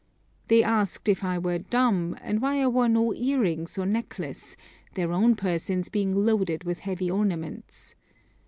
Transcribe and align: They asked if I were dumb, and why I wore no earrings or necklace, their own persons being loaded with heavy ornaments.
They 0.47 0.63
asked 0.63 1.07
if 1.07 1.23
I 1.23 1.37
were 1.37 1.59
dumb, 1.59 2.17
and 2.23 2.41
why 2.41 2.59
I 2.59 2.65
wore 2.65 2.89
no 2.89 3.13
earrings 3.13 3.77
or 3.77 3.85
necklace, 3.85 4.57
their 4.95 5.11
own 5.11 5.35
persons 5.35 5.89
being 5.89 6.15
loaded 6.25 6.63
with 6.63 6.79
heavy 6.79 7.11
ornaments. 7.11 7.93